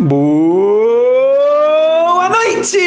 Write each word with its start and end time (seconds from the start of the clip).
Boa 0.00 1.10
noite! 2.30 2.78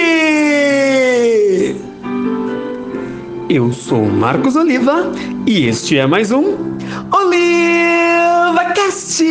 Eu 3.48 3.72
sou 3.72 4.04
Marcos 4.06 4.56
Oliva 4.56 5.12
e 5.46 5.68
este 5.68 5.96
é 6.00 6.08
mais 6.08 6.32
um 6.32 6.76
Oliva 7.12 8.66
Cast. 8.74 9.24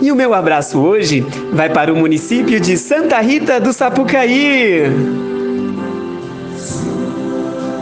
E 0.00 0.10
o 0.10 0.14
meu 0.16 0.32
abraço 0.32 0.80
hoje 0.80 1.20
vai 1.52 1.68
para 1.68 1.92
o 1.92 1.96
município 1.96 2.58
de 2.58 2.78
Santa 2.78 3.20
Rita 3.20 3.60
do 3.60 3.74
Sapucaí. 3.74 4.84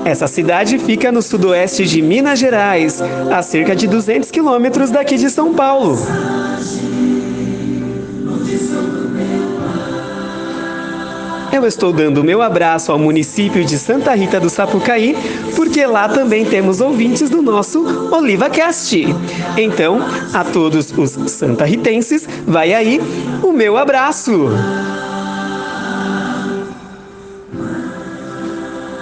Essa 0.04 0.26
cidade 0.26 0.78
fica 0.78 1.10
no 1.10 1.22
sudoeste 1.22 1.84
de 1.84 2.02
Minas 2.02 2.38
Gerais, 2.38 3.00
a 3.32 3.42
cerca 3.42 3.74
de 3.74 3.86
200 3.86 4.30
quilômetros 4.30 4.90
daqui 4.90 5.16
de 5.16 5.30
São 5.30 5.54
Paulo. 5.54 5.96
Eu 11.50 11.64
estou 11.66 11.92
dando 11.92 12.24
meu 12.24 12.42
abraço 12.42 12.90
ao 12.90 12.98
município 12.98 13.64
de 13.64 13.78
Santa 13.78 14.12
Rita 14.14 14.40
do 14.40 14.50
Sapucaí, 14.50 15.16
porque 15.54 15.86
lá 15.86 16.08
também 16.08 16.44
temos 16.44 16.80
ouvintes 16.80 17.30
do 17.30 17.40
nosso 17.40 18.10
Oliva 18.12 18.50
Cast. 18.50 19.06
Então, 19.56 20.00
a 20.32 20.42
todos 20.42 20.92
os 20.98 21.30
santarritenses, 21.30 22.28
vai 22.46 22.74
aí 22.74 23.00
o 23.42 23.52
meu 23.52 23.78
abraço. 23.78 24.50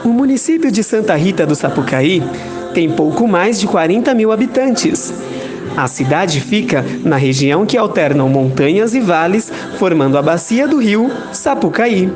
O 0.04 0.08
município 0.08 0.70
de 0.70 0.82
Santa 0.82 1.14
Rita 1.14 1.46
do 1.46 1.54
Sapucaí 1.54 2.22
tem 2.74 2.90
pouco 2.90 3.28
mais 3.28 3.60
de 3.60 3.68
40 3.68 4.12
mil 4.14 4.32
habitantes. 4.32 5.14
A 5.76 5.86
cidade 5.86 6.40
fica 6.40 6.84
na 7.04 7.16
região 7.16 7.64
que 7.64 7.78
alternam 7.78 8.28
montanhas 8.28 8.94
e 8.94 9.00
vales, 9.00 9.50
formando 9.78 10.18
a 10.18 10.22
bacia 10.22 10.66
do 10.66 10.78
rio 10.78 11.10
Sapucaí. 11.32 12.10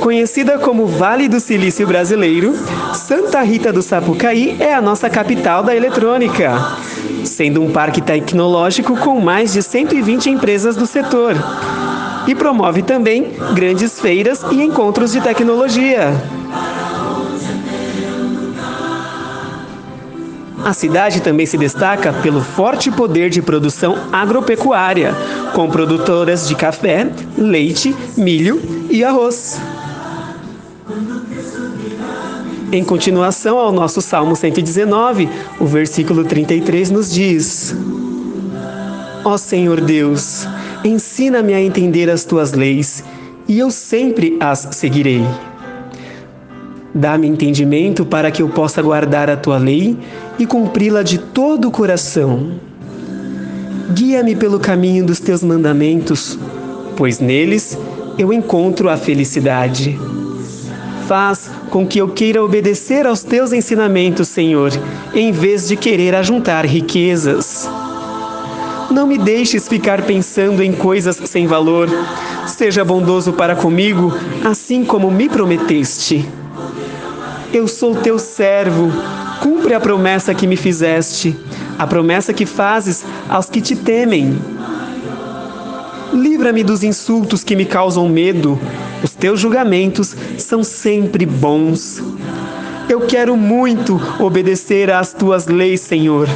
Conhecida 0.00 0.58
como 0.58 0.86
Vale 0.86 1.28
do 1.28 1.40
Silício 1.40 1.86
Brasileiro, 1.86 2.54
Santa 2.94 3.42
Rita 3.42 3.72
do 3.72 3.82
Sapucaí 3.82 4.56
é 4.60 4.74
a 4.74 4.82
nossa 4.82 5.08
capital 5.08 5.62
da 5.62 5.74
eletrônica, 5.74 6.52
sendo 7.24 7.62
um 7.62 7.72
parque 7.72 8.00
tecnológico 8.00 8.96
com 8.98 9.18
mais 9.18 9.54
de 9.54 9.62
120 9.62 10.30
empresas 10.30 10.76
do 10.76 10.86
setor. 10.86 11.34
E 12.28 12.34
promove 12.34 12.82
também 12.82 13.32
grandes 13.54 13.98
feiras 13.98 14.44
e 14.52 14.62
encontros 14.62 15.12
de 15.12 15.20
tecnologia. 15.22 16.12
A 20.62 20.74
cidade 20.74 21.22
também 21.22 21.46
se 21.46 21.56
destaca 21.56 22.12
pelo 22.12 22.42
forte 22.42 22.90
poder 22.90 23.30
de 23.30 23.40
produção 23.40 23.96
agropecuária, 24.12 25.14
com 25.54 25.70
produtoras 25.70 26.46
de 26.46 26.54
café, 26.54 27.10
leite, 27.38 27.96
milho 28.14 28.60
e 28.90 29.02
arroz. 29.02 29.58
Em 32.70 32.84
continuação 32.84 33.56
ao 33.56 33.72
nosso 33.72 34.02
Salmo 34.02 34.36
119, 34.36 35.30
o 35.58 35.64
versículo 35.64 36.22
33 36.24 36.90
nos 36.90 37.10
diz: 37.10 37.74
Ó 39.24 39.38
Senhor 39.38 39.80
Deus, 39.80 40.46
ensina-me 40.84 41.54
a 41.54 41.60
entender 41.60 42.08
as 42.10 42.24
tuas 42.24 42.52
leis, 42.52 43.02
e 43.46 43.58
eu 43.58 43.70
sempre 43.70 44.36
as 44.40 44.68
seguirei. 44.72 45.24
Dá-me 46.94 47.28
entendimento 47.28 48.04
para 48.04 48.30
que 48.30 48.42
eu 48.42 48.48
possa 48.48 48.82
guardar 48.82 49.30
a 49.30 49.36
tua 49.36 49.58
lei 49.58 49.96
e 50.38 50.46
cumpri-la 50.46 51.02
de 51.02 51.18
todo 51.18 51.68
o 51.68 51.70
coração. 51.70 52.52
Guia-me 53.94 54.34
pelo 54.36 54.58
caminho 54.58 55.04
dos 55.04 55.20
teus 55.20 55.42
mandamentos, 55.42 56.38
pois 56.96 57.20
neles 57.20 57.78
eu 58.18 58.32
encontro 58.32 58.88
a 58.88 58.96
felicidade. 58.96 59.98
Faz 61.06 61.50
com 61.70 61.86
que 61.86 61.98
eu 61.98 62.08
queira 62.08 62.42
obedecer 62.42 63.06
aos 63.06 63.22
teus 63.22 63.52
ensinamentos, 63.52 64.28
Senhor, 64.28 64.70
em 65.14 65.32
vez 65.32 65.68
de 65.68 65.76
querer 65.76 66.14
ajuntar 66.14 66.66
riquezas. 66.66 67.68
Não 68.98 69.06
me 69.06 69.16
deixes 69.16 69.68
ficar 69.68 70.02
pensando 70.02 70.60
em 70.60 70.72
coisas 70.72 71.14
sem 71.24 71.46
valor. 71.46 71.88
Seja 72.48 72.84
bondoso 72.84 73.32
para 73.32 73.54
comigo, 73.54 74.12
assim 74.44 74.84
como 74.84 75.08
me 75.08 75.28
prometeste. 75.28 76.28
Eu 77.54 77.68
sou 77.68 77.94
teu 77.94 78.18
servo. 78.18 78.90
Cumpre 79.40 79.72
a 79.72 79.78
promessa 79.78 80.34
que 80.34 80.48
me 80.48 80.56
fizeste, 80.56 81.38
a 81.78 81.86
promessa 81.86 82.32
que 82.32 82.44
fazes 82.44 83.04
aos 83.28 83.48
que 83.48 83.60
te 83.60 83.76
temem. 83.76 84.36
Livra-me 86.12 86.64
dos 86.64 86.82
insultos 86.82 87.44
que 87.44 87.54
me 87.54 87.66
causam 87.66 88.08
medo. 88.08 88.58
Os 89.00 89.12
teus 89.12 89.38
julgamentos 89.38 90.16
são 90.36 90.64
sempre 90.64 91.24
bons. 91.24 92.02
Eu 92.88 93.02
quero 93.02 93.36
muito 93.36 94.00
obedecer 94.18 94.90
às 94.90 95.12
tuas 95.12 95.46
leis, 95.46 95.82
Senhor. 95.82 96.28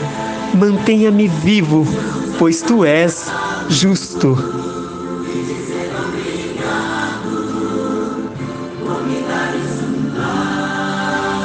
Mantenha-me 0.54 1.26
vivo, 1.26 1.84
pois 2.38 2.62
tu 2.62 2.84
és 2.84 3.26
justo. 3.68 4.36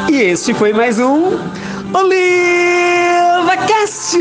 E 0.09 0.21
este 0.21 0.53
foi 0.53 0.73
mais 0.73 0.99
um 0.99 1.37
Oliva 1.93 3.57
Cast! 3.67 4.17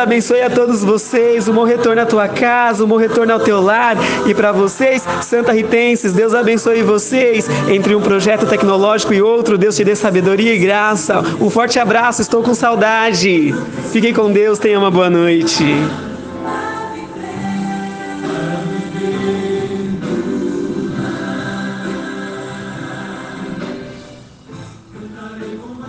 Abençoe 0.00 0.40
a 0.40 0.48
todos 0.48 0.82
vocês, 0.82 1.46
um 1.46 1.52
bom 1.52 1.64
retorno 1.64 2.00
à 2.00 2.06
tua 2.06 2.26
casa, 2.26 2.82
um 2.82 2.88
bom 2.88 2.96
retorno 2.96 3.34
ao 3.34 3.40
teu 3.40 3.60
lar. 3.60 3.96
E 4.26 4.34
para 4.34 4.50
vocês, 4.50 5.04
Santa 5.20 5.52
Ritenses, 5.52 6.12
Deus 6.12 6.34
abençoe 6.34 6.82
vocês. 6.82 7.46
Entre 7.68 7.94
um 7.94 8.00
projeto 8.00 8.46
tecnológico 8.46 9.12
e 9.12 9.20
outro, 9.20 9.58
Deus 9.58 9.76
te 9.76 9.84
dê 9.84 9.94
sabedoria 9.94 10.54
e 10.54 10.58
graça. 10.58 11.20
Um 11.38 11.50
forte 11.50 11.78
abraço, 11.78 12.22
estou 12.22 12.42
com 12.42 12.54
saudade. 12.54 13.54
Fiquem 13.92 14.14
com 14.14 14.32
Deus, 14.32 14.58
tenha 14.58 14.78
uma 14.78 14.90
boa 14.90 15.10
noite. 15.10 15.64